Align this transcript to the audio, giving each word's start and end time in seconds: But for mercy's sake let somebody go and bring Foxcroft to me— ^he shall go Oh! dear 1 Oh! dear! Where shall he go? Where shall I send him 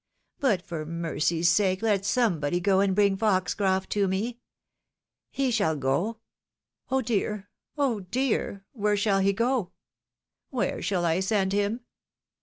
But 0.39 0.63
for 0.63 0.83
mercy's 0.83 1.47
sake 1.47 1.83
let 1.83 2.05
somebody 2.05 2.59
go 2.59 2.79
and 2.79 2.95
bring 2.95 3.15
Foxcroft 3.15 3.91
to 3.91 4.07
me— 4.07 4.39
^he 5.37 5.53
shall 5.53 5.75
go 5.75 6.17
Oh! 6.89 7.03
dear 7.03 7.51
1 7.75 7.87
Oh! 7.87 7.99
dear! 7.99 8.65
Where 8.71 8.97
shall 8.97 9.19
he 9.19 9.31
go? 9.31 9.73
Where 10.49 10.81
shall 10.81 11.05
I 11.05 11.19
send 11.19 11.53
him 11.53 11.81